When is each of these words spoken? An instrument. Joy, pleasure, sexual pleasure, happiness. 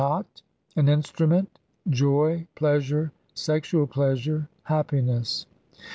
An 0.75 0.89
instrument. 0.89 1.59
Joy, 1.87 2.47
pleasure, 2.55 3.11
sexual 3.35 3.85
pleasure, 3.85 4.49
happiness. 4.63 5.45